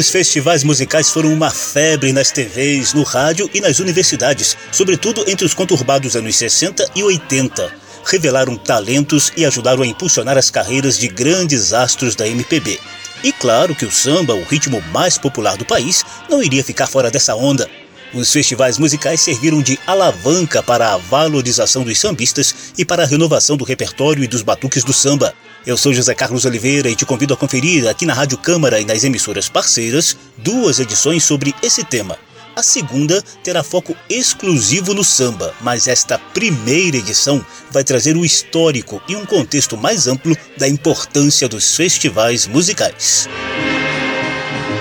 [0.00, 5.44] Os festivais musicais foram uma febre nas TVs, no rádio e nas universidades, sobretudo entre
[5.44, 7.70] os conturbados anos 60 e 80.
[8.06, 12.80] Revelaram talentos e ajudaram a impulsionar as carreiras de grandes astros da MPB.
[13.22, 17.10] E claro que o samba, o ritmo mais popular do país, não iria ficar fora
[17.10, 17.68] dessa onda.
[18.12, 23.56] Os festivais musicais serviram de alavanca para a valorização dos sambistas e para a renovação
[23.56, 25.32] do repertório e dos batuques do samba.
[25.64, 28.84] Eu sou José Carlos Oliveira e te convido a conferir aqui na Rádio Câmara e
[28.84, 32.18] nas emissoras parceiras duas edições sobre esse tema.
[32.56, 39.00] A segunda terá foco exclusivo no samba, mas esta primeira edição vai trazer o histórico
[39.08, 43.28] e um contexto mais amplo da importância dos festivais musicais.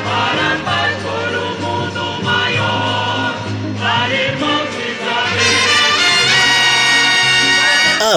[0.04, 0.49] Para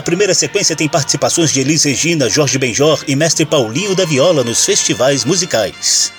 [0.02, 4.42] A primeira sequência tem participações de Elis Regina, Jorge Benjor e Mestre Paulinho da Viola
[4.42, 6.12] nos festivais musicais.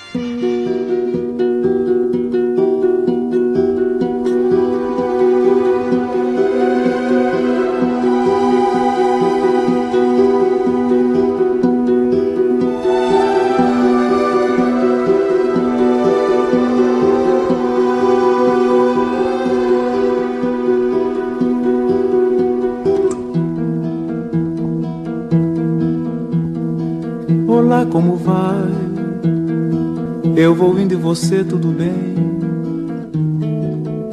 [30.53, 32.13] Eu vou indo e você, tudo bem?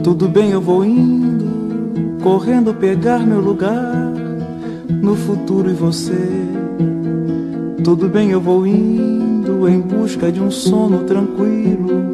[0.02, 4.10] Tudo bem, eu vou indo, correndo pegar meu lugar
[5.02, 6.16] no futuro e você.
[7.84, 12.10] Tudo bem, eu vou indo em busca de um sono tranquilo.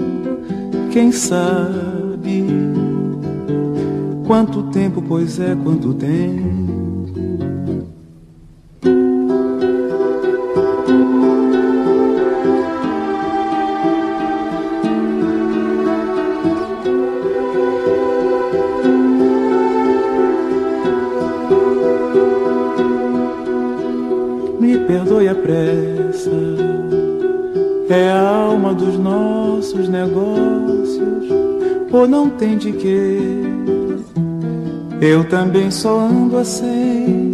[0.91, 2.47] Quem sabe
[4.26, 6.56] quanto tempo, pois é, quanto tempo.
[31.97, 33.19] Ou não tem de quê?
[35.01, 37.33] Eu também só ando assim.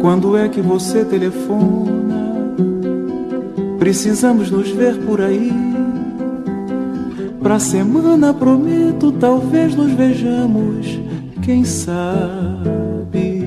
[0.00, 2.54] Quando é que você telefona?
[3.78, 5.52] Precisamos nos ver por aí.
[7.42, 10.98] Pra semana prometo, talvez nos vejamos,
[11.42, 13.44] quem sabe?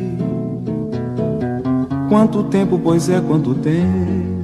[2.07, 4.36] Quanto tempo, pois é, quanto tempo?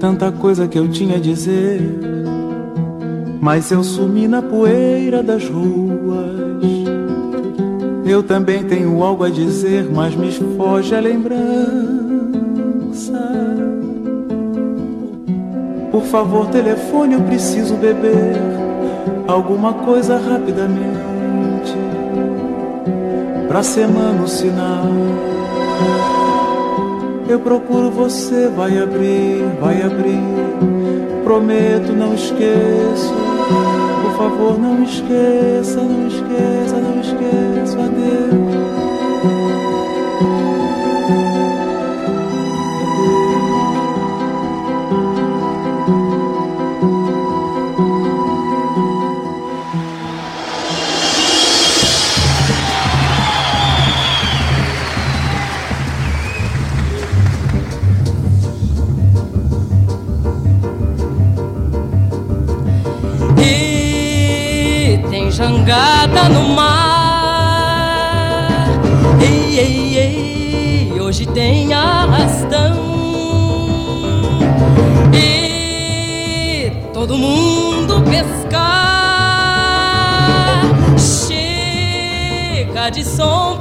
[0.00, 1.78] Tanta coisa que eu tinha a dizer,
[3.38, 6.40] mas eu sumi na poeira das ruas.
[8.06, 11.40] Eu também tenho algo a dizer, mas me foge a lembrança.
[15.92, 18.36] Por favor, telefone, eu preciso beber
[19.28, 21.76] alguma coisa rapidamente.
[23.46, 24.86] Pra semana o sinal.
[27.30, 30.18] Eu procuro você, vai abrir, vai abrir.
[31.22, 33.14] Prometo, não esqueço.
[34.02, 37.78] Por favor, não esqueça, não esqueça, não esqueça.
[37.78, 38.50] Adeus.
[71.34, 72.90] Tem arrastão.
[75.14, 78.60] E todo mundo pescar.
[80.98, 83.59] Chega de sombra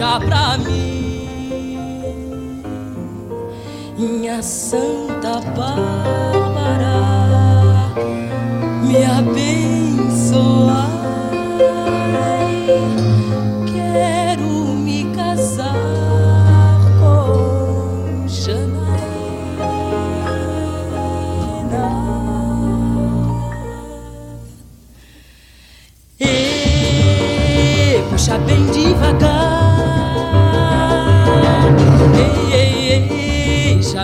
[0.00, 1.28] manchar pra mim.
[3.98, 6.49] Minha Santa Bárbara,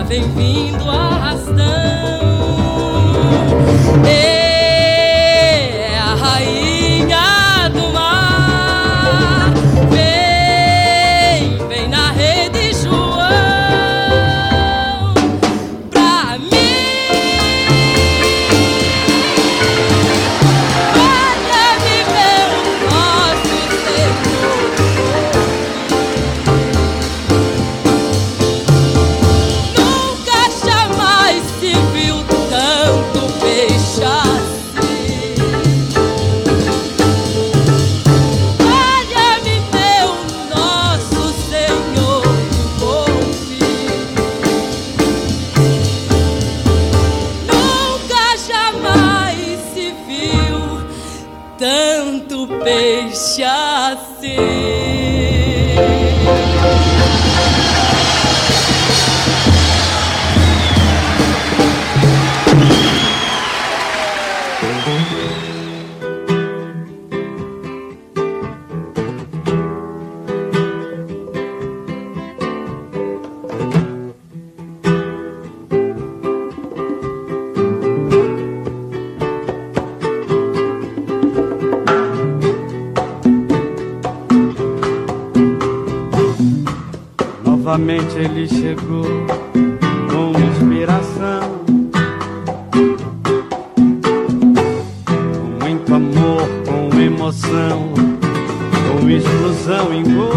[0.07, 0.56] vem vindo
[87.79, 89.05] ele chegou
[90.09, 91.61] com inspiração.
[95.05, 97.93] Com muito amor, com emoção,
[98.89, 100.33] com explosão em gol.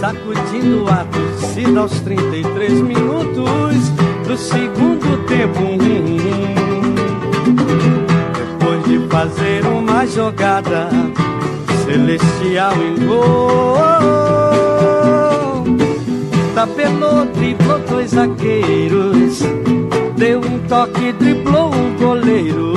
[0.00, 3.90] Sacudindo a torcida aos 33 minutos
[4.26, 5.76] do segundo tempo.
[8.58, 10.88] Depois de fazer uma jogada
[12.18, 13.76] celestial em gol
[16.54, 19.40] tapelou, driblou dois zagueiros.
[20.16, 22.74] Deu um toque, driblou o goleiro.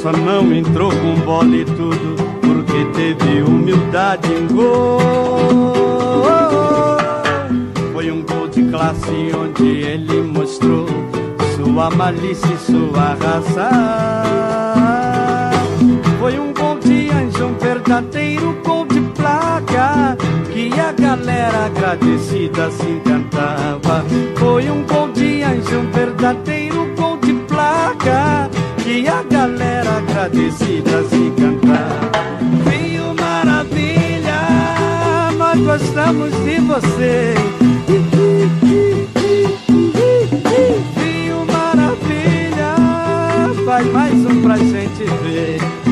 [0.00, 5.00] Só não entrou com bola e tudo, porque teve humildade em gol.
[7.92, 10.86] Foi um gol de classe onde ele mostrou
[11.56, 14.65] sua malícia e sua raça.
[16.86, 20.16] De anjo, um verdadeiro gol de placa
[20.52, 24.04] que a galera agradecida se encantava.
[24.36, 28.48] Foi um gol de anjo, um verdadeiro gol de placa,
[28.84, 32.12] que a galera agradecida se encantava.
[32.70, 34.38] Viu maravilha,
[35.36, 37.34] nós gostamos de você.
[40.94, 42.76] Viu maravilha,
[43.64, 45.85] faz mais um pra gente ver.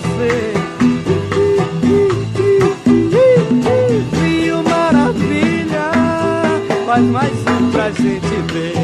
[0.00, 0.52] Você.
[4.68, 5.90] Maravilha,
[6.86, 8.74] faz mais um pra gente ver.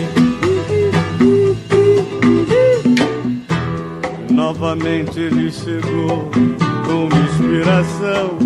[4.30, 6.30] Novamente ele chegou
[6.86, 8.38] com inspiração.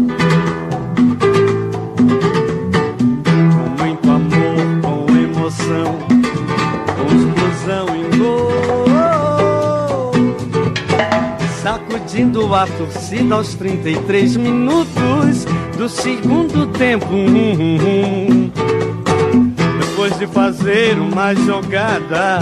[3.55, 6.10] Com muito amor, com emoção,
[12.11, 15.45] sacudindo a torcida aos 33 minutos
[15.77, 17.07] do segundo tempo.
[19.79, 22.41] Depois de fazer uma jogada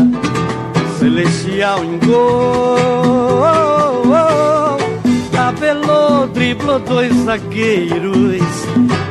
[0.99, 3.19] celestial em gol,
[5.31, 8.67] tabelou, driblou dois zagueiros,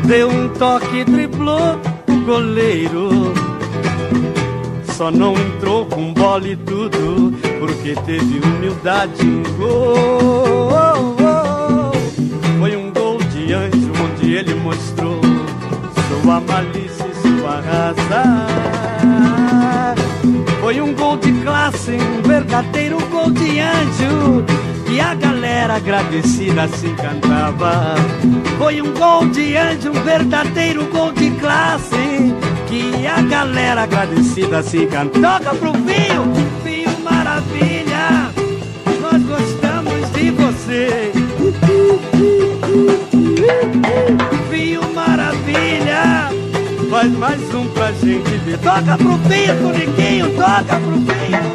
[0.05, 3.33] deu um toque, driblou o goleiro.
[4.95, 9.25] Só não entrou com bola e tudo, porque teve humildade.
[9.25, 10.71] Um gol,
[12.59, 15.21] foi um gol de anjo, onde ele mostrou
[16.21, 18.47] sua malícia e sua raça.
[20.59, 24.45] Foi um gol de classe, um verdadeiro gol de anjo.
[24.89, 27.95] E a galera agradecida assim cantava.
[28.57, 32.35] Foi um gol de anjo, um verdadeiro gol de classe.
[32.67, 35.39] Que a galera agradecida assim cantava.
[35.39, 36.46] Toca pro Fio
[46.97, 48.57] Faz mais um pra gente ver.
[48.57, 51.46] Toca pro Fio, Toniquinho, toca pro Fio.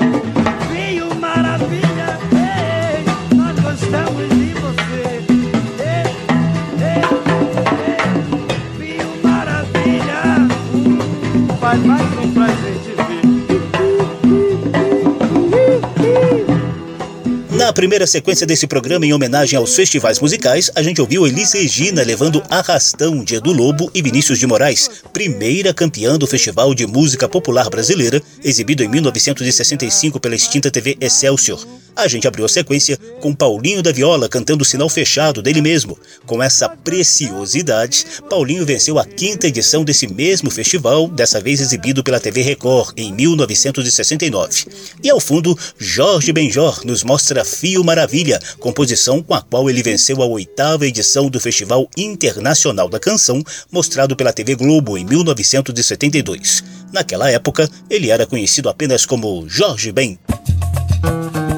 [17.83, 22.41] Primeira sequência desse programa, em homenagem aos festivais musicais, a gente ouviu Elis Regina levando
[22.49, 27.69] Arrastão de Edu Lobo e Vinícius de Moraes, primeira campeã do Festival de Música Popular
[27.69, 31.67] Brasileira, exibido em 1965 pela extinta TV Excelsior.
[31.95, 35.99] A gente abriu a sequência com Paulinho da Viola cantando Sinal Fechado dele mesmo.
[36.25, 42.19] Com essa preciosidade, Paulinho venceu a quinta edição desse mesmo festival, dessa vez exibido pela
[42.19, 44.67] TV Record em 1969.
[45.03, 50.23] E ao fundo, Jorge Benjor nos mostra Fio Maravilha, composição com a qual ele venceu
[50.23, 56.62] a oitava edição do Festival Internacional da Canção, mostrado pela TV Globo em 1972.
[56.93, 60.19] Naquela época, ele era conhecido apenas como Jorge Ben.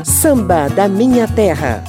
[0.05, 1.83] Samba da Minha Terra.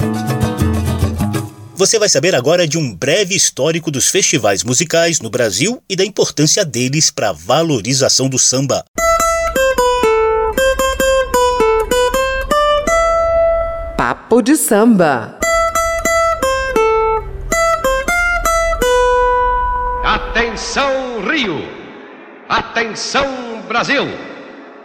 [1.76, 6.04] Você vai saber agora de um breve histórico dos festivais musicais no Brasil e da
[6.04, 8.84] importância deles para a valorização do samba.
[13.96, 15.38] Papo de samba.
[20.04, 20.90] Atenção
[21.26, 21.66] Rio!
[22.46, 23.26] Atenção
[23.66, 24.06] Brasil!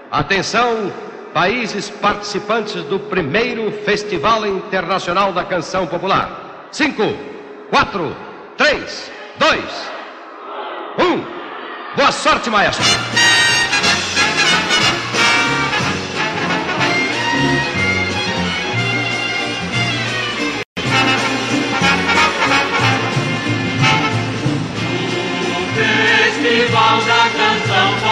[0.10, 0.94] Atenção
[1.34, 6.70] países participantes do primeiro Festival Internacional da Canção Popular.
[6.72, 7.04] Cinco,
[7.70, 8.16] quatro,
[8.58, 9.92] três, dois,
[10.98, 11.22] um.
[11.98, 12.86] Boa sorte, maestro!
[27.00, 28.11] Da Canção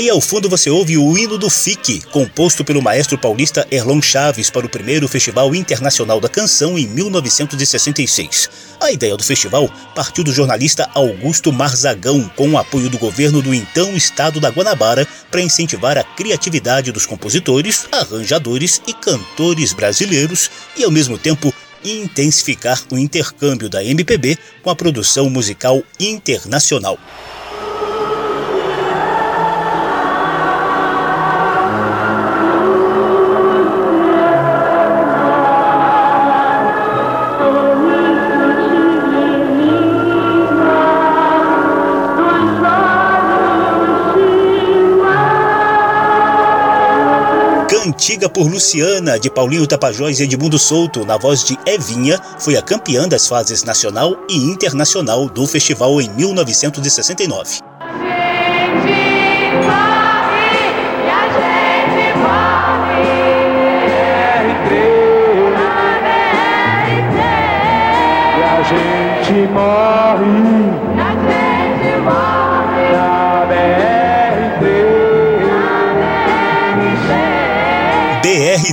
[0.00, 4.48] Aí ao fundo você ouve o hino do FIC, composto pelo maestro paulista Erlon Chaves
[4.48, 8.48] para o primeiro Festival Internacional da Canção em 1966.
[8.80, 13.52] A ideia do festival partiu do jornalista Augusto Marzagão, com o apoio do governo do
[13.52, 20.82] então estado da Guanabara, para incentivar a criatividade dos compositores, arranjadores e cantores brasileiros e,
[20.82, 21.52] ao mesmo tempo,
[21.84, 26.98] intensificar o intercâmbio da MPB com a produção musical internacional.
[48.00, 52.62] Cantiga por Luciana, de Paulinho Tapajós e Edmundo Souto, na voz de Evinha, foi a
[52.62, 57.60] campeã das fases nacional e internacional do festival em 1969.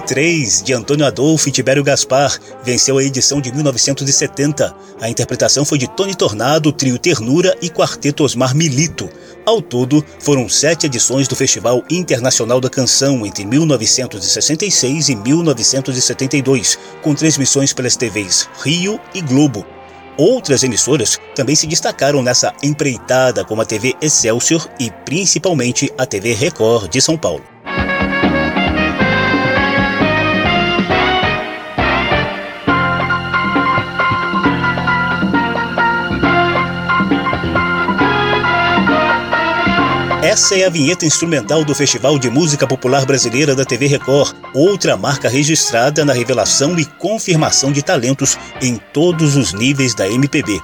[0.08, 0.18] BR-3.
[0.18, 4.74] BR-3, de Antônio Adolfo e Tibério Gaspar, venceu a edição de 1970.
[5.02, 9.10] A interpretação foi de Tony Tornado, Trio Ternura e Quarteto Osmar Milito.
[9.46, 17.14] Ao todo, foram sete edições do Festival Internacional da Canção entre 1966 e 1972, com
[17.14, 19.66] transmissões pelas TVs Rio e Globo.
[20.18, 26.34] Outras emissoras também se destacaram nessa empreitada, como a TV Excelsior e principalmente a TV
[26.34, 27.44] Record de São Paulo.
[40.38, 44.96] Essa é a vinheta instrumental do Festival de Música Popular Brasileira da TV Record, outra
[44.96, 50.62] marca registrada na revelação e confirmação de talentos em todos os níveis da MPB.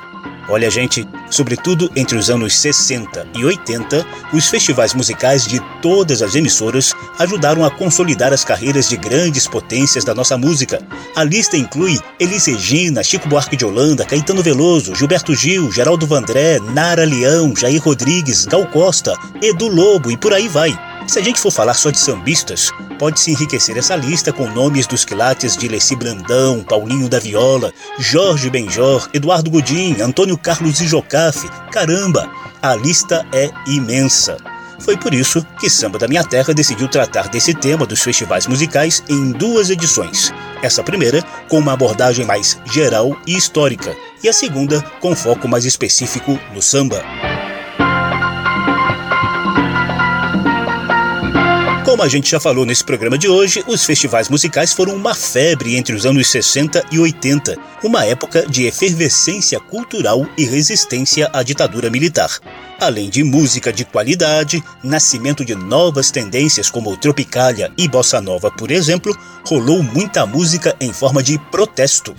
[0.49, 6.35] Olha, gente, sobretudo entre os anos 60 e 80, os festivais musicais de todas as
[6.35, 10.81] emissoras ajudaram a consolidar as carreiras de grandes potências da nossa música.
[11.15, 16.59] A lista inclui Elis Regina, Chico Buarque de Holanda, Caetano Veloso, Gilberto Gil, Geraldo Vandré,
[16.59, 20.77] Nara Leão, Jair Rodrigues, Gal Costa, Edu Lobo e por aí vai.
[21.07, 25.03] Se a gente for falar só de sambistas, pode-se enriquecer essa lista com nomes dos
[25.03, 31.47] quilates de Leci Brandão, Paulinho da Viola, Jorge Benjor, Eduardo Godin, Antônio Carlos e Jocafe.
[31.71, 32.29] Caramba,
[32.61, 34.37] a lista é imensa.
[34.79, 39.03] Foi por isso que Samba da Minha Terra decidiu tratar desse tema dos festivais musicais
[39.07, 40.33] em duas edições.
[40.61, 45.65] Essa primeira com uma abordagem mais geral e histórica, e a segunda com foco mais
[45.65, 47.03] específico no samba.
[51.93, 55.75] Como a gente já falou nesse programa de hoje, os festivais musicais foram uma febre
[55.75, 61.91] entre os anos 60 e 80, uma época de efervescência cultural e resistência à ditadura
[61.91, 62.31] militar.
[62.81, 68.71] Além de música de qualidade, nascimento de novas tendências como tropicália e bossa nova, por
[68.71, 72.15] exemplo, rolou muita música em forma de protesto.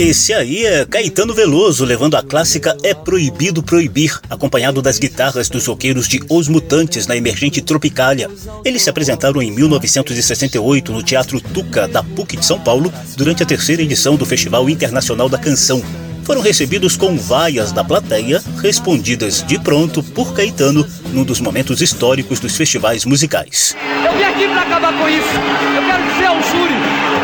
[0.00, 5.66] Esse aí é Caetano Veloso levando a clássica É Proibido Proibir, acompanhado das guitarras dos
[5.66, 8.30] roqueiros de Os Mutantes na emergente Tropicália.
[8.64, 13.46] Eles se apresentaram em 1968 no Teatro Tuca da PUC de São Paulo durante a
[13.46, 15.82] terceira edição do Festival Internacional da Canção.
[16.24, 22.38] Foram recebidos com vaias da plateia, respondidas de pronto por Caetano num dos momentos históricos
[22.38, 23.76] dos festivais musicais.
[24.04, 25.28] Eu vim aqui pra acabar com isso.
[25.76, 26.74] Eu quero dizer ao júri,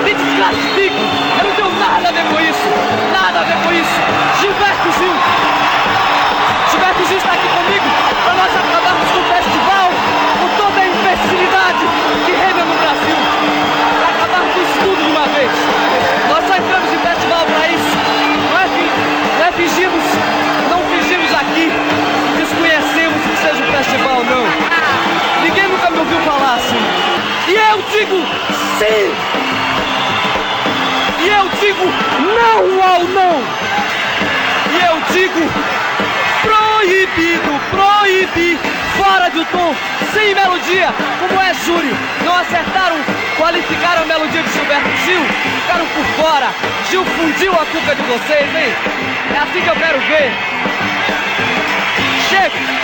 [0.03, 0.97] me desclassifique.
[1.39, 3.13] Eu não tenho nada a ver com isso.
[3.13, 4.16] Nada a ver com isso.
[23.97, 24.45] Festival, não.
[25.43, 26.77] Ninguém nunca me ouviu falar assim.
[27.49, 28.17] E eu digo
[28.79, 29.15] sim!
[31.19, 31.85] E eu digo
[32.35, 33.43] não ao não!
[34.73, 35.51] E eu digo
[36.43, 38.59] proibido, proibir,
[38.97, 39.75] fora do tom,
[40.13, 41.95] sem melodia, como é júri.
[42.25, 42.97] Não acertaram,
[43.37, 45.21] qualificaram a melodia de Gilberto Gil,
[45.61, 46.49] ficaram por fora.
[46.91, 48.75] Gil fundiu a cuca de vocês, hein?
[49.35, 50.33] É assim que eu quero ver.
[52.29, 52.77] Chega!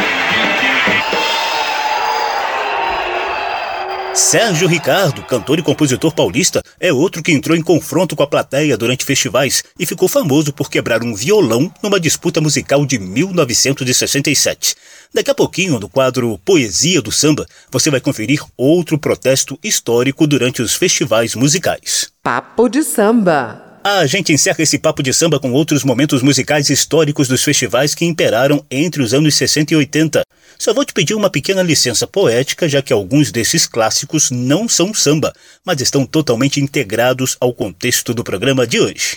[4.14, 8.76] Sérgio Ricardo, cantor e compositor paulista, é outro que entrou em confronto com a plateia
[8.76, 14.76] durante festivais e ficou famoso por quebrar um violão numa disputa musical de 1967.
[15.14, 20.60] Daqui a pouquinho, no quadro Poesia do Samba, você vai conferir outro protesto histórico durante
[20.60, 22.12] os festivais musicais.
[22.22, 23.80] Papo de samba.
[23.84, 28.04] A gente encerra esse papo de samba com outros momentos musicais históricos dos festivais que
[28.04, 30.22] imperaram entre os anos 60 e 80.
[30.58, 34.94] Só vou te pedir uma pequena licença poética, já que alguns desses clássicos não são
[34.94, 35.32] samba,
[35.64, 39.16] mas estão totalmente integrados ao contexto do programa de hoje.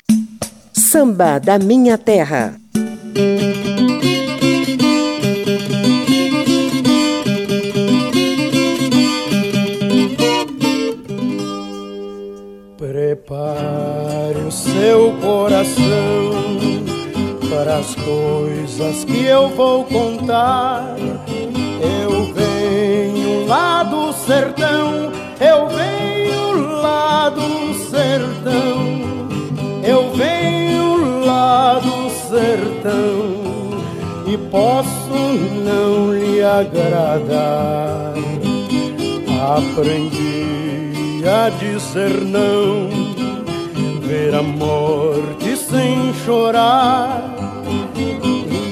[0.74, 2.60] Samba da minha terra.
[12.78, 16.25] Prepare o seu coração
[17.68, 20.96] as coisas que eu vou contar.
[21.82, 29.02] Eu venho lá do sertão, eu venho lá do sertão,
[29.84, 33.46] eu venho lá do sertão
[34.28, 35.14] e posso
[35.64, 38.14] não lhe agradar.
[39.58, 42.90] Aprendi a dizer não,
[44.02, 47.45] ver a morte sem chorar.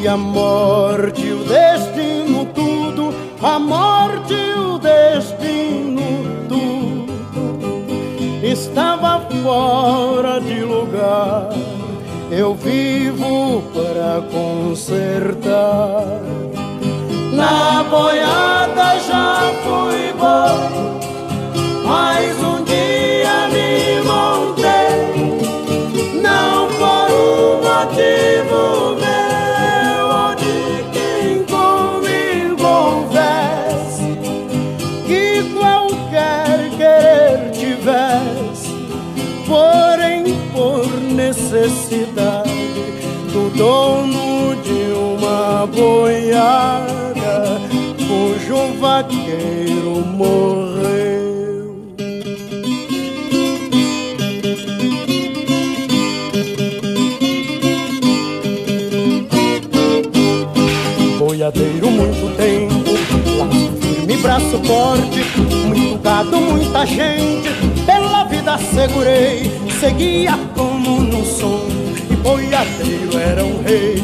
[0.02, 7.13] E a morte, o destino, tudo, a morte, o destino, tudo,
[8.46, 11.50] estava fora de lugar.
[12.30, 16.22] Eu vivo para consertar.
[17.32, 21.00] Na boiada já fui bom,
[21.86, 22.92] mas um dia
[62.13, 67.49] muito tempo, laço firme, braço forte, muito gado, muita gente,
[67.86, 71.84] pela vida segurei, seguia como num sonho
[72.23, 74.04] boiadeiro era um rei.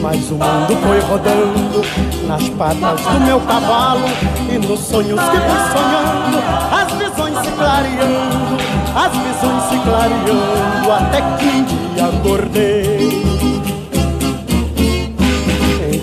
[0.00, 1.82] Mas o mundo foi rodando
[2.28, 4.04] nas patas do meu cavalo.
[4.52, 6.38] E nos sonhos que fui sonhando,
[6.70, 8.56] as visões se clareando
[8.94, 13.25] As visões se clareando, até que um dia acordei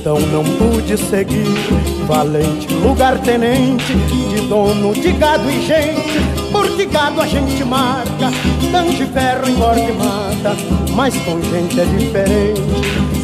[0.04, 1.48] então não pude seguir.
[2.06, 3.96] Valente lugar tenente
[4.30, 6.20] De dono de gado e gente.
[6.52, 8.30] Porque gado a gente marca
[8.70, 10.58] Tange ferro engorda e mata.
[10.94, 12.62] Mas com gente é diferente.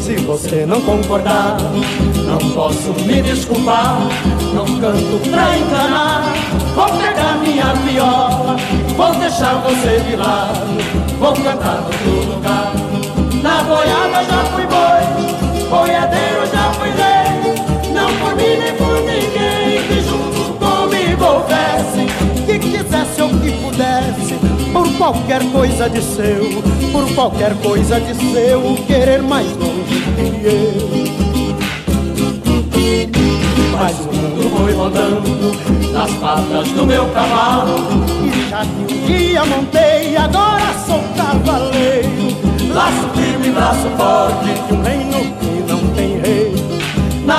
[0.00, 1.58] Se você não concordar
[2.26, 3.98] Não posso me desculpar.
[4.54, 6.32] Não canto pra enganar.
[6.74, 8.56] Vou pegar minha viola
[8.96, 10.66] Vou deixar você de lado.
[11.18, 12.72] Vou cantar no outro lugar.
[13.42, 14.99] Na boiada já fui boi
[15.70, 16.72] Boiadeiro já
[18.58, 22.06] nem por ninguém que junto comigo houvesse
[22.44, 24.34] Que quisesse ou que pudesse
[24.72, 31.10] Por qualquer coisa de seu Por qualquer coisa de seu Querer mais longe que eu.
[33.78, 37.76] Mas o mundo foi rodando nas patas do meu cavalo
[38.24, 42.10] E já que um dia montei, agora sou cavaleiro.
[42.74, 45.39] Laço firme, braço forte, de um reino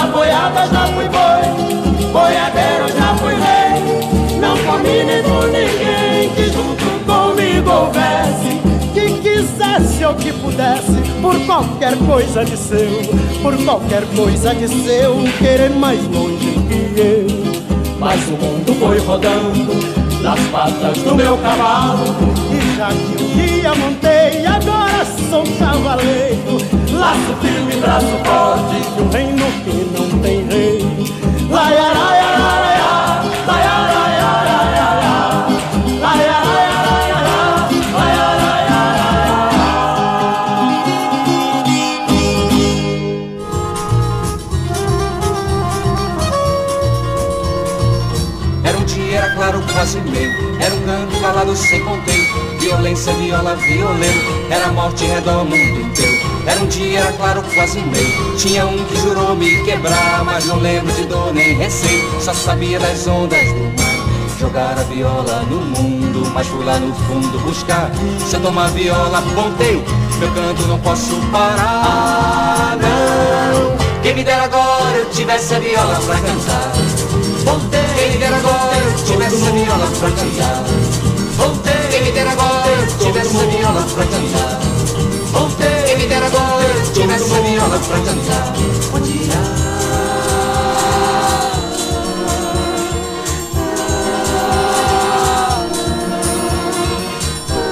[0.01, 4.39] na boiada já fui boi, boiadeiro já fui rei.
[4.39, 8.61] Não comi nem por ninguém que junto comigo houvesse.
[8.93, 13.01] Que quisesse ou que pudesse, por qualquer coisa de seu,
[13.43, 17.27] por qualquer coisa de seu, querer mais longe que eu.
[17.99, 22.05] Mas o mundo foi rodando nas patas do meu cavalo.
[22.51, 26.80] E já que um dia montei, agora sou cavaleiro.
[27.01, 28.79] Laço firme, braço forte.
[28.95, 30.85] De um reino que não tem rei.
[31.49, 32.83] Laia, laia, laia,
[33.47, 34.69] laia, laia, laia,
[36.03, 36.37] laia,
[48.63, 52.59] Era um dia, era claro, quase meio Era um canto calado sem conteúdo.
[52.59, 54.51] Violência, viola, violento.
[54.51, 58.35] Era morte, redor, mundo inteiro era um dia, claro, quase meio.
[58.37, 62.21] Tinha um que jurou me quebrar, mas não lembro de dor nem receio.
[62.21, 63.91] Só sabia das ondas do mar.
[64.39, 67.91] Jogar a viola no mundo, mas fui lá no fundo buscar.
[68.27, 69.83] Se eu tomar viola, ponteio,
[70.17, 73.77] meu canto não posso parar, não.
[74.01, 76.71] Quem me dera agora eu tivesse a viola pra cantar.
[77.45, 80.63] Ponteio, quem me dera agora eu tivesse a viola pra cantar.
[81.37, 84.80] Ponteio, quem me dera agora eu tivesse a viola pra cantar.
[87.39, 88.53] Viola cantar.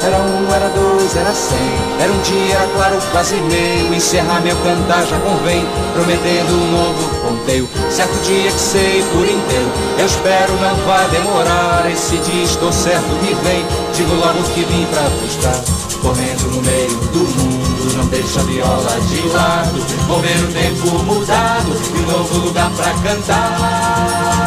[0.02, 1.58] Era um, era dois, era cem.
[2.00, 3.93] Era um dia, era claro, quase meio.
[3.93, 5.67] Encerrar meu cantar já convém.
[5.93, 7.69] Prometendo um novo ponteio.
[7.89, 9.72] Certo dia que sei por inteiro.
[9.98, 11.89] Eu espero não vai demorar.
[11.91, 13.65] Esse dia estou certo que vem.
[13.93, 19.00] Digo logo que vim pra buscar Correndo no meio do mundo Não deixa a viola
[19.02, 24.40] de lado Vou ver o tempo mudado E um novo lugar pra cantar.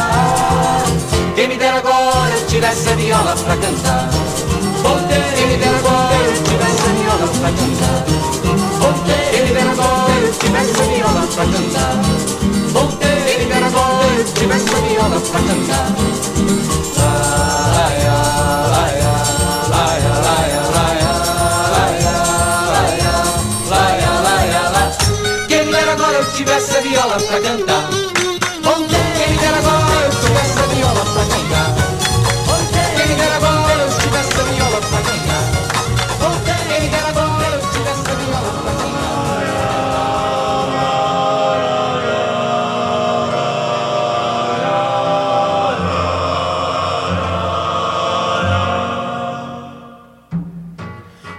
[1.35, 4.09] Quem me dera agora eu tivesse a viola pra cantar.
[5.35, 8.05] Quem me dera agora eu tivesse a viola pra cantar.
[9.31, 12.01] Quem me dera agora eu tivesse a viola pra cantar.
[13.25, 16.62] Quem me dera agora eu tivesse a viola pra cantar
[26.53, 27.89] essa viola pra cantar.
[28.63, 30.29] Onde quem quer agora eu sou
[30.69, 31.69] viola pra cantar.
[32.47, 35.43] Onde quem quer agora eu sou viola pra cantar.
[36.27, 38.93] Onde quem quer agora eu sou viola pra cantar.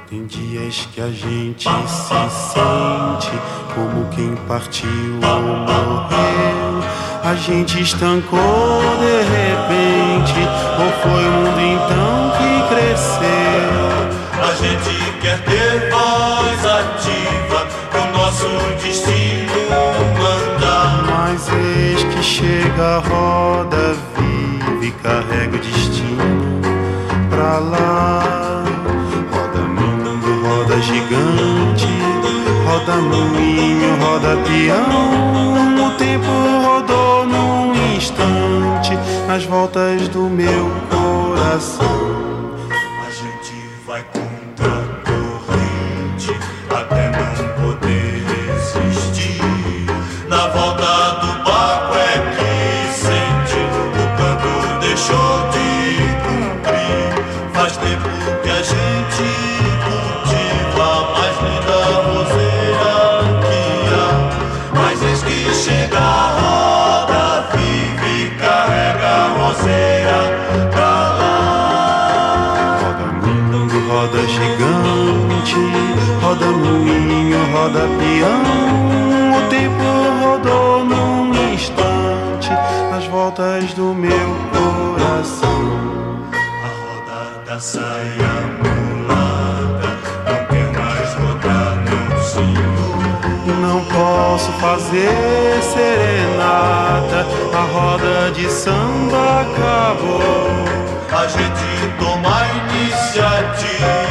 [0.08, 3.34] Tem dias que a gente se sente
[3.74, 4.88] como quem partiu
[5.22, 6.84] ou morreu.
[7.24, 10.40] A gente estancou de repente,
[10.78, 14.04] ou foi o mundo então que cresceu?
[14.40, 18.48] A gente quer ter voz ativa, que o nosso
[18.82, 19.52] destino
[20.18, 20.74] manda.
[21.10, 26.60] Mas eis que chega a roda viva e carrega o destino
[27.30, 28.64] pra lá.
[29.32, 31.88] Roda mundo, roda gigante,
[32.66, 33.73] roda moinho,
[34.14, 35.86] roda peão.
[35.86, 36.26] O tempo
[36.64, 38.96] rodou num instante
[39.26, 42.43] nas voltas do meu coração.
[83.64, 84.10] Voltas do meu
[84.52, 86.30] coração.
[86.32, 89.88] A roda da saia mulata
[90.26, 92.96] não quer mais rodar, não senhor.
[93.60, 100.44] Não posso fazer serenata, a roda de samba acabou.
[101.10, 104.03] A gente toma iniciativa,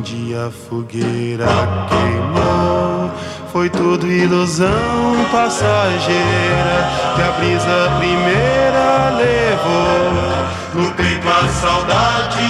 [0.00, 1.46] um dia a fogueira
[1.88, 3.10] queimou.
[3.52, 10.40] Foi tudo ilusão passageira que a brisa primeira levou.
[10.74, 12.48] No peito a saudade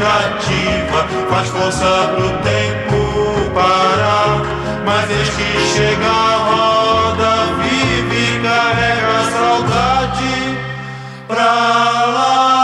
[0.00, 2.98] cativa faz força pro tempo
[3.54, 4.42] parar.
[4.84, 7.32] Mas eis que chega a roda
[7.62, 10.58] viva e carrega a saudade
[11.28, 12.57] pra lá.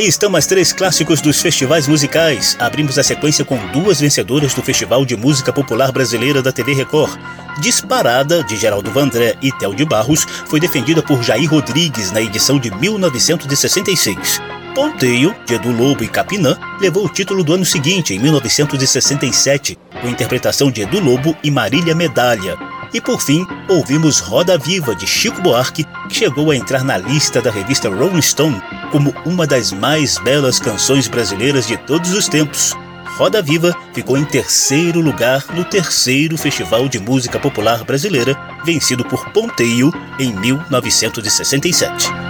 [0.00, 2.56] Aí estão as três clássicos dos festivais musicais.
[2.58, 7.20] Abrimos a sequência com duas vencedoras do Festival de Música Popular Brasileira da TV Record.
[7.60, 12.58] Disparada, de Geraldo Vandré e Tel de Barros, foi defendida por Jair Rodrigues na edição
[12.58, 14.40] de 1966.
[14.74, 20.08] Ponteio, de Edu Lobo e Capinã, levou o título do ano seguinte, em 1967, com
[20.08, 22.56] interpretação de Edu Lobo e Marília Medalha.
[22.92, 27.40] E por fim, ouvimos Roda Viva de Chico Buarque, que chegou a entrar na lista
[27.40, 32.74] da revista Rolling Stone como uma das mais belas canções brasileiras de todos os tempos.
[33.16, 39.28] Roda Viva ficou em terceiro lugar no terceiro Festival de Música Popular Brasileira, vencido por
[39.30, 42.29] Ponteio em 1967.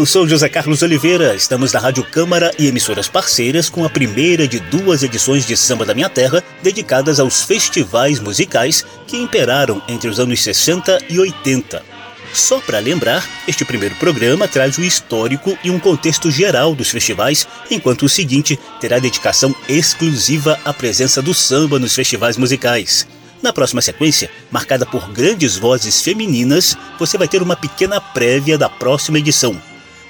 [0.00, 4.48] Eu sou José Carlos Oliveira, estamos na Rádio Câmara e emissoras parceiras com a primeira
[4.48, 10.08] de duas edições de Samba da Minha Terra dedicadas aos festivais musicais que imperaram entre
[10.08, 11.84] os anos 60 e 80.
[12.32, 17.46] Só para lembrar, este primeiro programa traz o histórico e um contexto geral dos festivais,
[17.70, 23.06] enquanto o seguinte terá dedicação exclusiva à presença do samba nos festivais musicais.
[23.42, 28.70] Na próxima sequência, marcada por grandes vozes femininas, você vai ter uma pequena prévia da
[28.70, 29.60] próxima edição.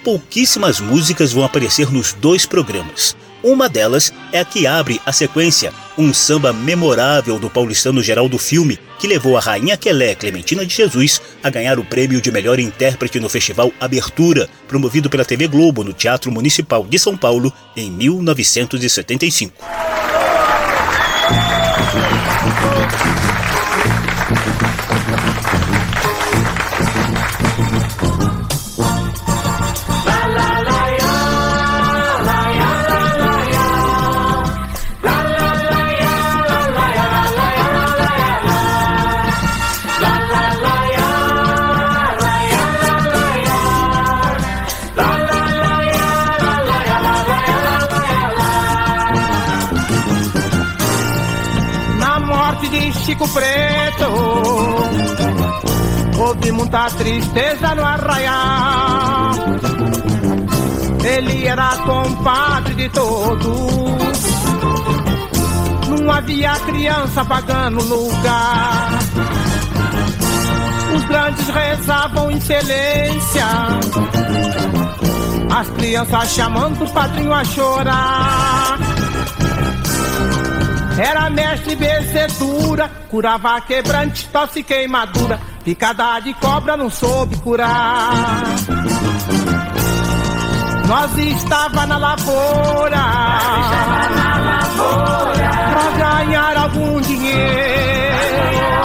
[0.02, 3.14] Pouquíssimas músicas vão aparecer nos dois programas.
[3.42, 8.78] Uma delas é a que abre a sequência, um samba memorável do paulistano Geraldo Filme,
[8.98, 13.18] que levou a rainha Quelé Clementina de Jesus a ganhar o prêmio de melhor intérprete
[13.18, 19.54] no festival Abertura, promovido pela TV Globo no Teatro Municipal de São Paulo em 1975.
[56.94, 59.32] Tristeza no arraial.
[61.04, 64.20] Ele era compadre de todos.
[65.88, 68.98] Não havia criança pagando lugar.
[70.94, 73.46] Os grandes rezavam em silência
[75.56, 78.78] As crianças chamando o padrinho a chorar.
[80.98, 88.42] Era mestre becedura, curava quebrante, tosse queimadura, picada de cobra não soube curar.
[90.88, 93.04] Nós estava na lavoura,
[95.70, 98.16] pra ganhar algum dinheiro.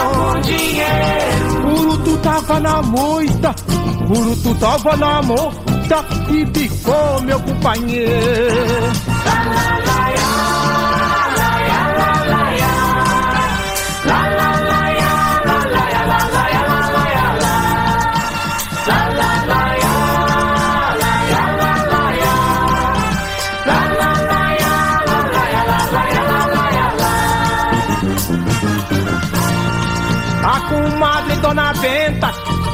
[0.00, 1.76] Algum dinheiro.
[1.76, 3.54] Urutu tava na moita,
[4.08, 9.15] Urutu tava na moita e picou meu companheiro.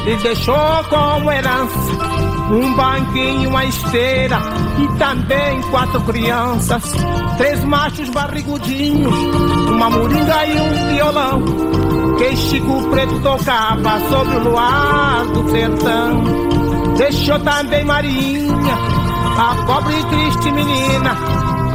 [0.05, 4.37] Lhe deixou como herança um banquinho, uma esteira
[4.77, 6.83] e também quatro crianças,
[7.37, 9.13] três machos barrigudinhos,
[9.69, 11.43] uma moringa e um violão.
[12.17, 16.23] Que Chico Preto tocava sobre o luar do sertão.
[16.97, 18.75] Deixou também Marinha,
[19.37, 21.15] a pobre e triste menina,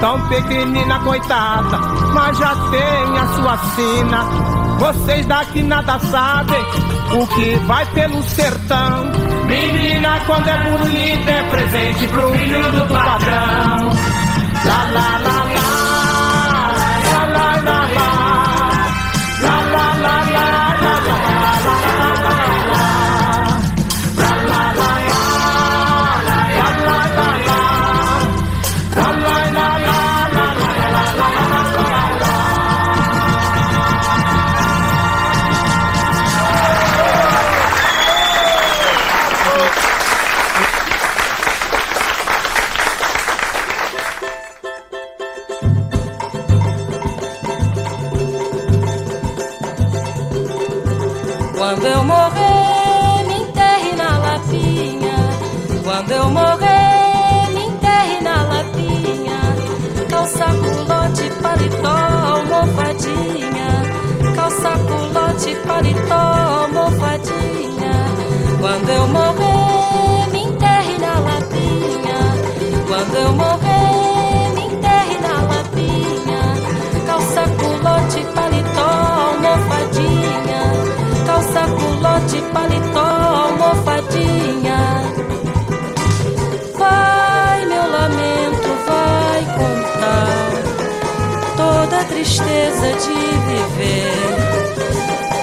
[0.00, 1.78] tão pequenina, coitada,
[2.14, 4.57] mas já tem a sua sina.
[4.78, 6.62] Vocês daqui nada sabem
[7.12, 9.10] o que vai pelo sertão.
[9.46, 13.92] Menina, quando é bonita, é presente pro filho do patrão.
[14.64, 15.47] Lá, lá, lá,
[61.42, 61.88] paletó,
[62.34, 63.68] almofadinha.
[64.34, 67.92] Calça culote, paletó, almofadinha.
[68.60, 72.18] Quando eu morrer, me enterre na lapinha.
[72.86, 76.40] Quando eu morrer, me enterre na lapinha.
[77.06, 78.88] Calça culote, paletó,
[79.30, 80.62] almofadinha.
[81.26, 82.87] Calça culote, paletó,
[92.18, 93.14] tristeza de
[93.46, 94.34] viver.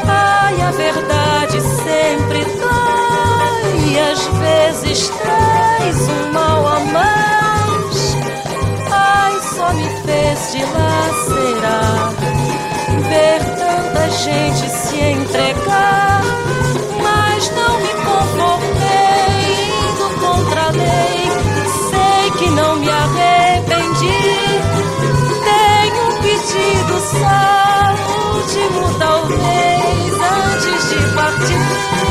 [0.07, 8.17] Ai, a verdade sempre dói, e às vezes traz um mal a mais.
[8.91, 12.13] Ai, só me fez dilacerar
[13.09, 16.14] ver tanta gente se entregar,
[31.48, 32.05] Just.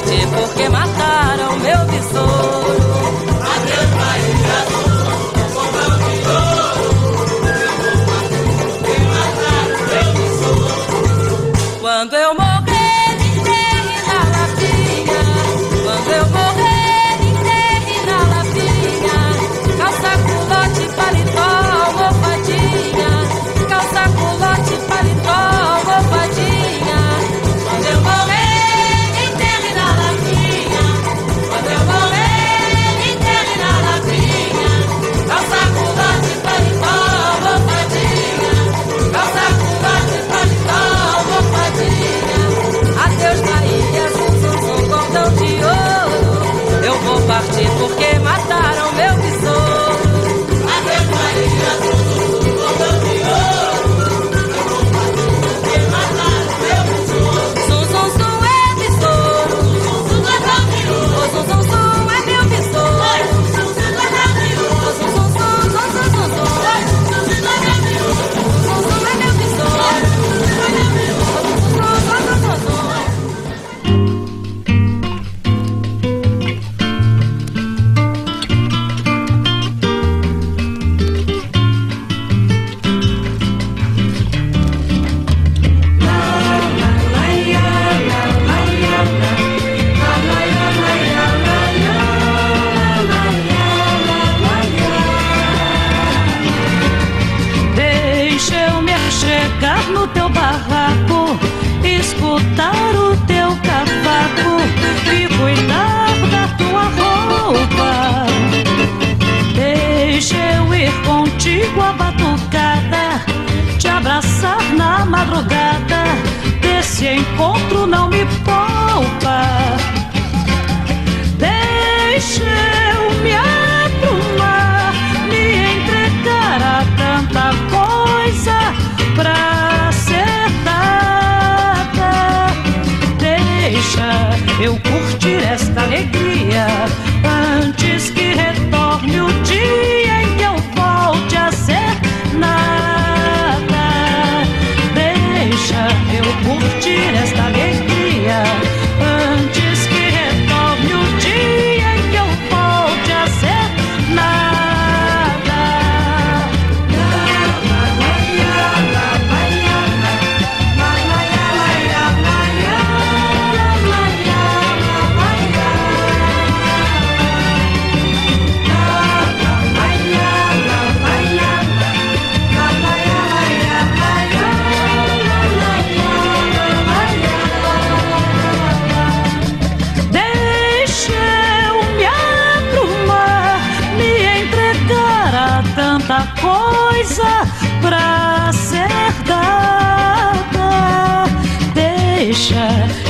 [0.00, 0.91] tiempos que más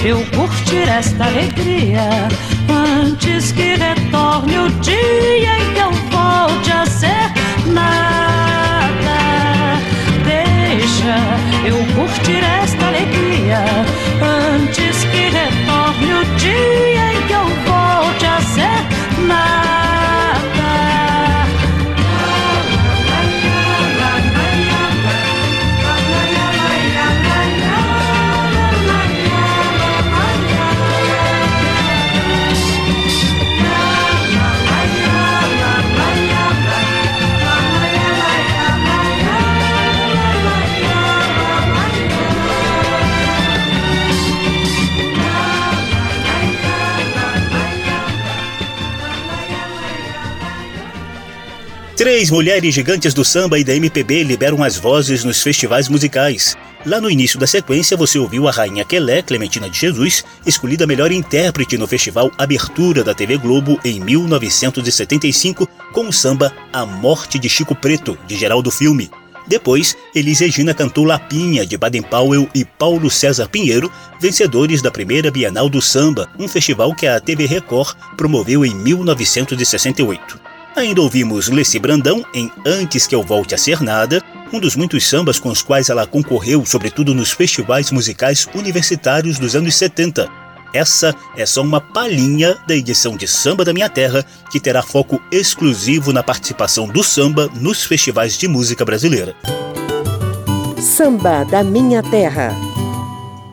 [0.04, 2.08] eu curtir esta alegria
[2.68, 7.30] antes que retorne o dia em que eu volte a ser
[7.66, 9.18] nada.
[10.24, 11.14] Deixa
[11.64, 13.64] eu curtir esta alegria
[52.02, 56.56] Três mulheres gigantes do samba e da MPB liberam as vozes nos festivais musicais.
[56.84, 61.12] Lá no início da sequência, você ouviu a Rainha Quelé, Clementina de Jesus, escolhida melhor
[61.12, 67.48] intérprete no Festival Abertura da TV Globo em 1975, com o samba A Morte de
[67.48, 69.08] Chico Preto, de Geraldo Filme.
[69.46, 75.30] Depois, Elis Regina cantou Lapinha, de Baden Powell e Paulo César Pinheiro, vencedores da primeira
[75.30, 80.51] Bienal do Samba, um festival que a TV Record promoveu em 1968.
[80.74, 85.06] Ainda ouvimos Leci Brandão em Antes que eu volte a ser nada, um dos muitos
[85.06, 90.28] sambas com os quais ela concorreu, sobretudo nos festivais musicais universitários dos anos 70.
[90.72, 95.20] Essa é só uma palhinha da edição de Samba da Minha Terra, que terá foco
[95.30, 99.36] exclusivo na participação do samba nos festivais de música brasileira.
[100.80, 102.56] Samba da Minha Terra.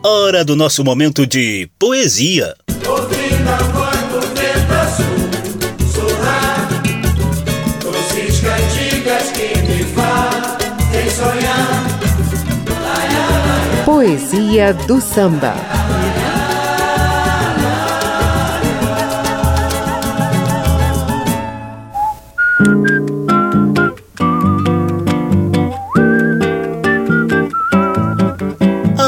[0.01, 2.55] Hora do nosso momento de poesia.
[2.87, 3.78] Ouvindo
[13.85, 15.78] Poesia do samba.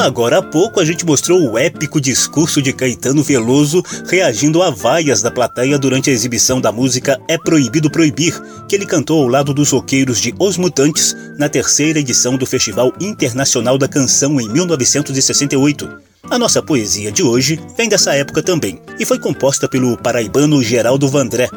[0.01, 5.21] Agora há pouco a gente mostrou o épico discurso de Caetano Veloso reagindo a vaias
[5.21, 8.33] da plateia durante a exibição da música É Proibido Proibir,
[8.67, 12.91] que ele cantou ao lado dos roqueiros de Os Mutantes na terceira edição do Festival
[12.99, 15.87] Internacional da Canção em 1968.
[16.31, 21.07] A nossa poesia de hoje vem dessa época também e foi composta pelo paraibano Geraldo
[21.07, 21.47] Vandré.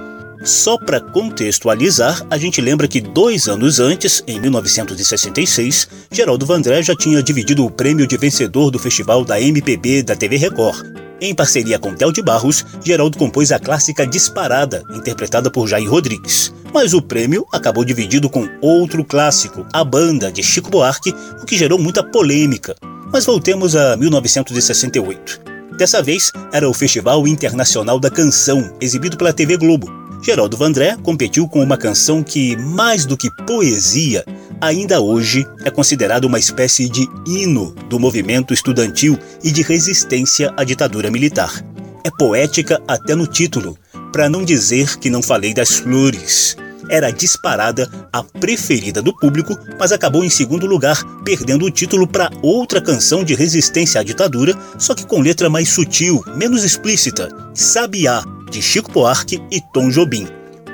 [0.45, 6.95] Só para contextualizar, a gente lembra que dois anos antes, em 1966, Geraldo Vandré já
[6.95, 10.85] tinha dividido o prêmio de vencedor do Festival da MPB da TV Record.
[11.19, 16.53] Em parceria com Tel de Barros, Geraldo compôs a clássica Disparada, interpretada por Jair Rodrigues.
[16.75, 21.57] Mas o prêmio acabou dividido com outro clássico, A Banda, de Chico Buarque, o que
[21.57, 22.77] gerou muita polêmica.
[23.11, 25.41] Mas voltemos a 1968.
[25.79, 30.04] Dessa vez, era o Festival Internacional da Canção, exibido pela TV Globo.
[30.25, 34.25] Geraldo Vandré competiu com uma canção que, mais do que poesia,
[34.59, 40.65] ainda hoje é considerada uma espécie de hino do movimento estudantil e de resistência à
[40.65, 41.63] ditadura militar.
[42.03, 43.77] É poética até no título,
[44.11, 46.57] para não dizer que não falei das flores.
[46.89, 52.31] Era disparada a preferida do público, mas acabou em segundo lugar, perdendo o título para
[52.43, 58.23] outra canção de resistência à ditadura, só que com letra mais sutil, menos explícita, Sabiá,
[58.51, 60.27] de Chico Buarque e Tom Jobim.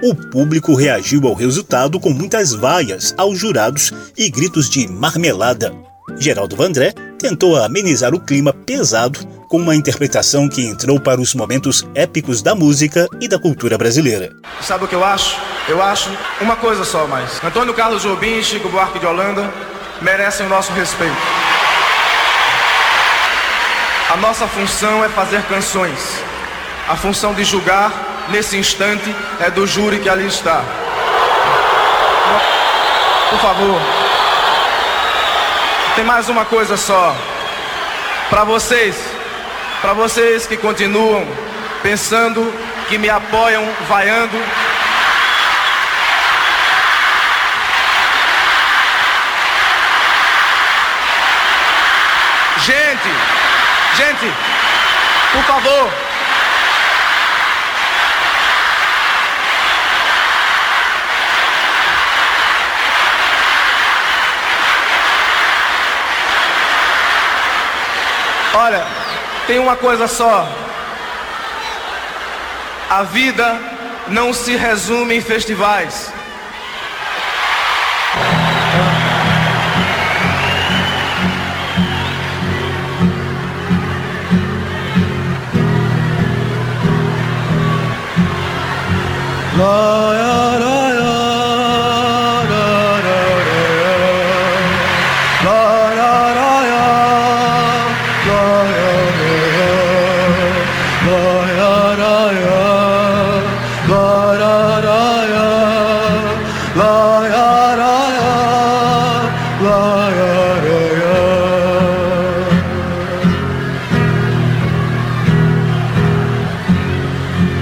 [0.02, 5.72] O público reagiu ao resultado com muitas vaias aos jurados e gritos de marmelada.
[6.18, 9.20] Geraldo Vandré tentou amenizar o clima pesado
[9.51, 14.30] com uma interpretação que entrou para os momentos épicos da música e da cultura brasileira.
[14.62, 15.36] Sabe o que eu acho?
[15.68, 16.09] Eu acho
[16.40, 17.42] uma coisa só mais.
[17.42, 19.53] Antônio Carlos Jobim e Chico Buarque de Holanda
[20.01, 21.16] merecem o nosso respeito.
[24.09, 25.98] A nossa função é fazer canções.
[26.88, 30.62] A função de julgar, nesse instante, é do júri que ali está.
[33.30, 33.80] Por favor.
[35.96, 37.16] Tem mais uma coisa só.
[38.28, 39.09] Para vocês,
[39.81, 41.26] para vocês que continuam
[41.83, 42.53] pensando,
[42.89, 44.37] que me apoiam, vaiando.
[52.59, 53.09] Gente,
[53.97, 54.35] gente,
[55.33, 55.91] por favor.
[68.53, 68.99] Olha,
[69.51, 70.48] tem uma coisa só.
[72.88, 73.61] A vida
[74.07, 76.12] não se resume em festivais.
[89.57, 90.39] Loyal.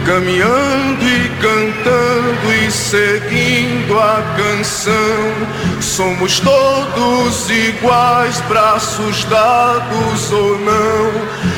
[0.04, 11.12] Caminhando e cantando e seguindo a canção, somos todos iguais, braços dados ou não.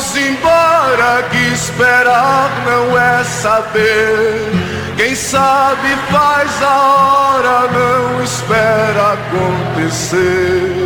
[0.00, 4.50] Vamos embora, que esperar não é saber.
[4.96, 10.80] Quem sabe faz a hora, não espera acontecer.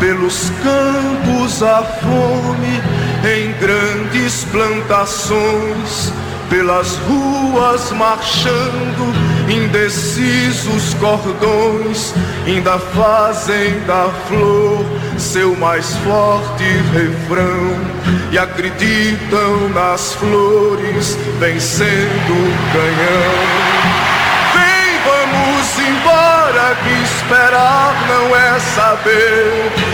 [0.00, 2.82] pelos campos a fome,
[3.24, 6.12] em grandes plantações,
[6.50, 9.14] pelas ruas marchando,
[9.48, 12.12] indecisos cordões,
[12.46, 14.84] ainda fazem da flor
[15.18, 17.78] seu mais forte refrão
[18.30, 23.74] e acreditam nas flores vencendo o canhão.
[24.52, 29.93] Vem, vamos embora que esperar não é saber.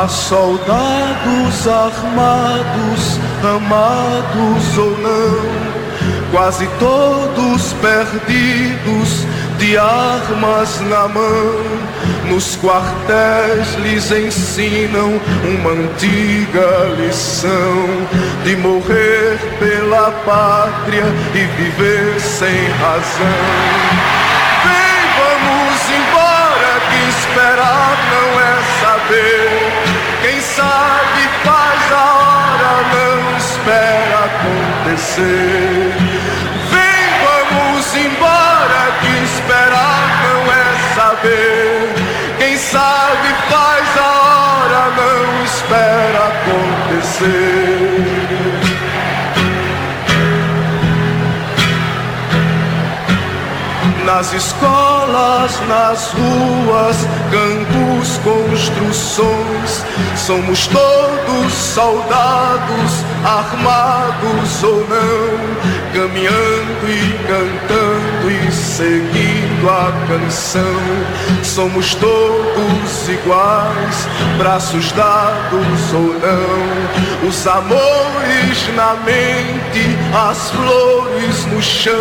[0.00, 9.26] Há soldados armados, amados ou não, quase todos perdidos,
[9.58, 11.64] de armas na mão.
[12.28, 17.88] Nos quartéis lhes ensinam uma antiga lição
[18.44, 23.26] de morrer pela pátria e viver sem razão.
[24.62, 29.57] Vem, vamos embora, que esperar não é saber.
[30.58, 35.94] Sabe faz a hora, não espera acontecer.
[36.72, 41.94] Vem, vamos embora, que esperar não é saber.
[42.38, 47.68] Quem sabe faz a hora, não espera acontecer.
[54.04, 56.96] nas escolas, nas ruas,
[57.30, 59.84] campos, construções.
[60.16, 70.62] Somos todos soldados, armados ou não, caminhando e cantando e seguindo a canção.
[71.42, 74.08] Somos todos iguais,
[74.38, 81.94] braços dados ou não, os amores na mente, as flores no chão,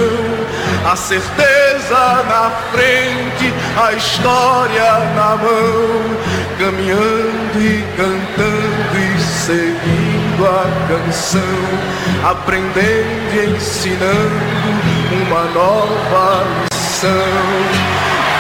[0.86, 6.18] a certeza na frente, a história na mão,
[6.59, 17.09] caminhando e cantando e seguindo a canção, aprendendo e ensinando uma nova lição.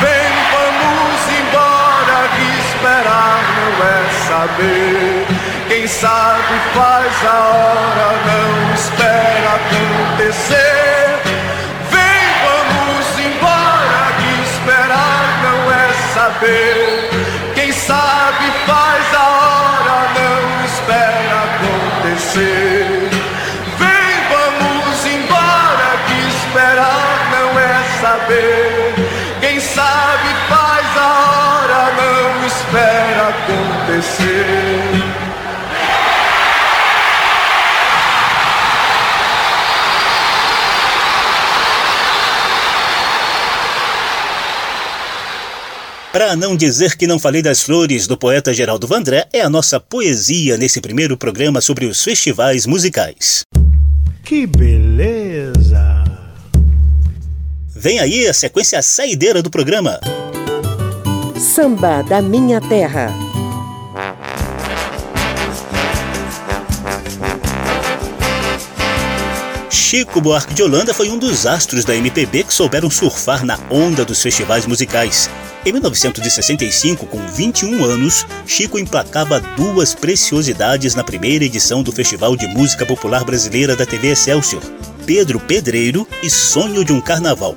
[0.01, 5.25] Vem, vamos embora, que esperar não é saber.
[5.67, 11.16] Quem sabe faz a hora, não espera acontecer.
[16.27, 17.09] Saber.
[17.55, 18.86] Quem sabe faz
[46.17, 49.79] Para não dizer que não falei das flores do poeta Geraldo Vandré, é a nossa
[49.79, 53.43] poesia nesse primeiro programa sobre os festivais musicais.
[54.23, 56.03] Que beleza!
[57.69, 59.99] Vem aí a sequência saideira do programa.
[61.39, 63.26] Samba da Minha Terra.
[69.89, 74.03] Chico Buarque de Holanda foi um dos astros da MPB que souberam surfar na onda
[74.03, 75.29] dos festivais musicais.
[75.65, 82.47] Em 1965, com 21 anos, Chico emplacava duas preciosidades na primeira edição do Festival de
[82.47, 84.61] Música Popular Brasileira da TV Excelsior,
[85.05, 87.55] Pedro Pedreiro e Sonho de um Carnaval.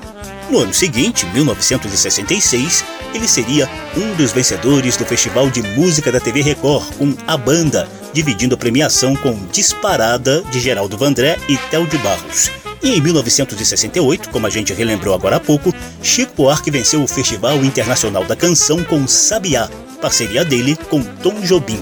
[0.50, 2.84] No ano seguinte, 1966,
[3.14, 7.88] ele seria um dos vencedores do Festival de Música da TV Record com A Banda,
[8.12, 12.50] dividindo a premiação com Disparada de Geraldo Vandré e Tel de Barros.
[12.82, 15.72] E em 1968, como a gente relembrou agora há pouco,
[16.02, 19.70] Chico Buarque venceu o Festival Internacional da Canção com Sabiá,
[20.02, 21.80] parceria dele com Tom Jobim.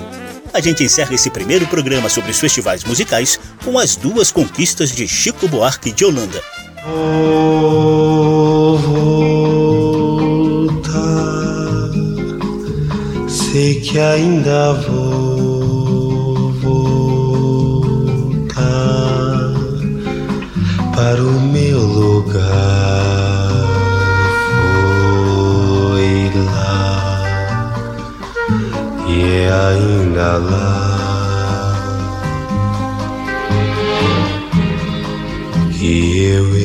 [0.53, 5.09] A gente encerra esse primeiro programa sobre os festivais musicais com as duas conquistas de
[5.09, 6.43] Chico Buarque de Holanda.
[6.85, 8.79] Vou
[9.99, 10.91] voltar,
[13.29, 17.49] sei que ainda vou voltar
[20.95, 22.39] para o meu lugar.
[25.97, 27.23] Foi lá
[29.09, 30.89] e é ainda lá.
[35.79, 36.58] que eu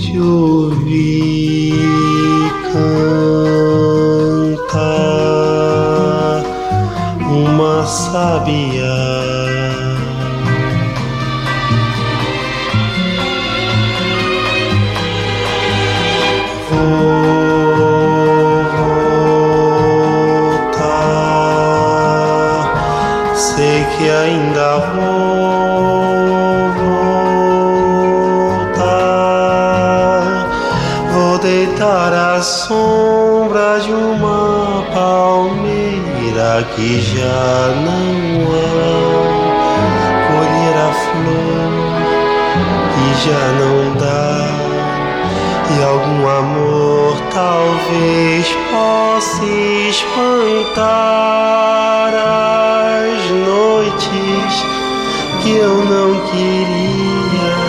[0.00, 1.74] de ouvir
[2.72, 3.20] cantar
[7.28, 9.39] uma sabiá.
[36.64, 38.70] Que já não há.
[40.28, 41.70] Colher a flor
[42.92, 44.32] que já não dá.
[45.72, 49.44] E algum amor talvez possa
[49.88, 50.90] espantar
[52.14, 54.54] as noites
[55.42, 57.60] que eu não queria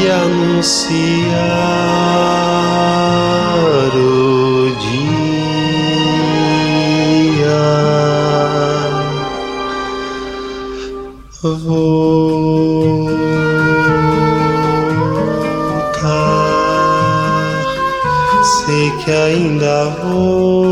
[0.00, 2.07] e anunciar
[11.56, 13.08] voltar,
[18.66, 20.67] sei que ainda vou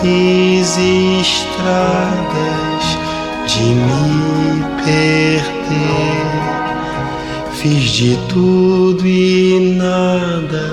[0.00, 0.76] fiz
[1.20, 2.84] estradas
[3.46, 5.48] de me perder.
[7.52, 10.66] Fiz de tudo e nada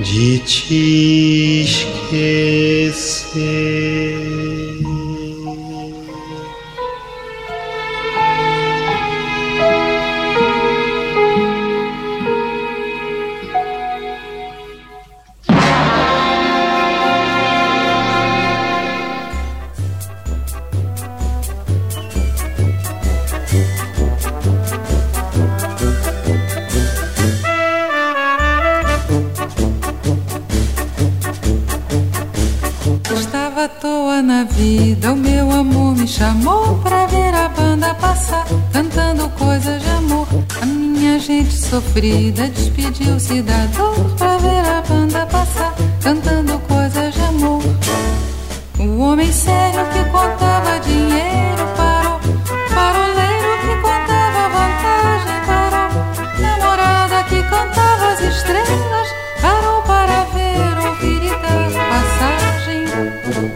[0.00, 2.79] de te esquecer.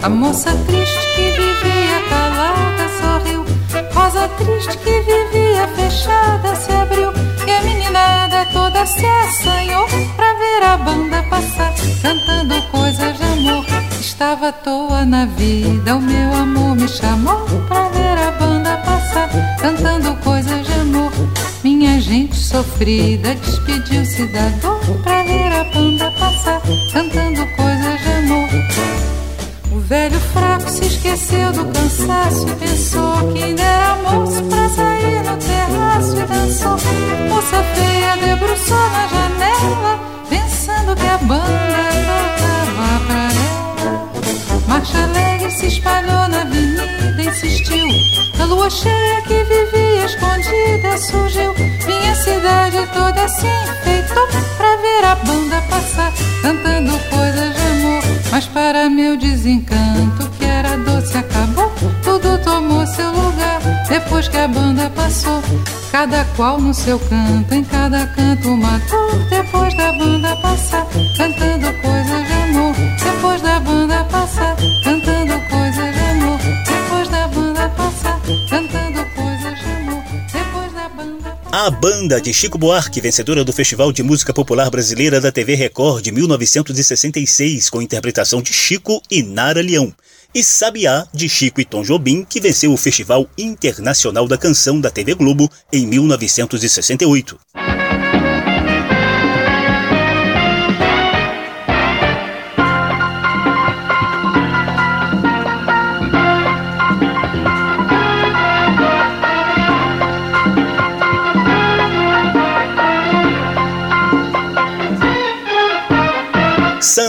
[0.05, 3.43] A moça triste que vivia calada sorriu,
[3.95, 7.11] rosa triste que vivia fechada se abriu
[7.47, 13.65] e a meninada toda se assanhou pra ver a banda passar, cantando coisas de amor.
[13.99, 19.31] Estava à toa na vida, o meu amor me chamou pra ver a banda passar,
[19.59, 21.13] cantando coisas de amor.
[21.63, 25.94] Minha gente sofrida despediu-se da dor pra ver a banda
[29.95, 35.37] velho fraco se esqueceu do cansaço e pensou que ainda era moço pra sair no
[35.37, 36.77] terraço e dançou.
[37.29, 44.63] Moça feia debruçou na janela, pensando que a banda tocava pra ela.
[44.67, 47.87] Marcha alegre se espalhou na avenida, insistiu.
[48.41, 51.55] A lua cheia que vivia escondida surgiu.
[51.87, 54.27] Minha cidade toda se enfeitou
[54.57, 57.54] pra ver a banda passar, cantando coisas.
[58.35, 61.73] Mas para meu desencanto, que era doce acabou,
[62.03, 65.41] tudo tomou seu lugar depois que a banda passou.
[65.93, 69.15] Cada qual no seu canto, em cada canto uma dor.
[69.31, 70.85] Depois da banda passar,
[71.17, 72.75] cantando coisas de amor.
[73.05, 75.54] Depois da banda passar, cantando coisas
[81.57, 86.03] A banda de Chico Buarque, vencedora do Festival de Música Popular Brasileira da TV Record
[86.03, 89.95] de 1966, com interpretação de Chico e Nara Leão.
[90.35, 94.91] E Sabiá, de Chico e Tom Jobim, que venceu o Festival Internacional da Canção da
[94.91, 97.39] TV Globo em 1968.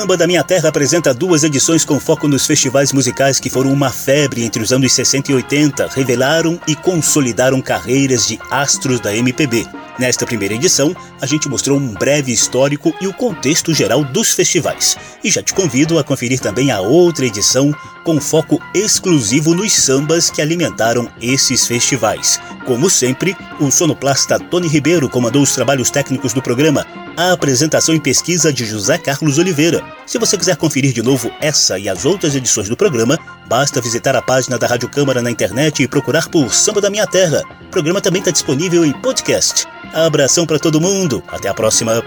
[0.05, 3.89] Samba da Minha Terra apresenta duas edições com foco nos festivais musicais que foram uma
[3.89, 9.65] febre entre os anos 60 e 80, revelaram e consolidaram carreiras de astros da MPB.
[9.97, 14.97] Nesta primeira edição, a gente mostrou um breve histórico e o contexto geral dos festivais.
[15.23, 17.73] E já te convido a conferir também a outra edição
[18.03, 22.39] com foco exclusivo nos sambas que alimentaram esses festivais.
[22.65, 26.85] Como sempre, o sonoplasta Tony Ribeiro comandou os trabalhos técnicos do programa,
[27.17, 29.81] a apresentação e pesquisa de José Carlos Oliveira.
[30.05, 33.17] Se você quiser conferir de novo essa e as outras edições do programa,
[33.47, 37.07] basta visitar a página da Rádio Câmara na internet e procurar por Samba da Minha
[37.07, 37.41] Terra.
[37.67, 39.65] O programa também está disponível em podcast.
[39.93, 41.23] Abração para todo mundo.
[41.27, 42.03] Até a próxima.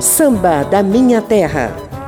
[0.00, 1.91] Samba da Minha Terra.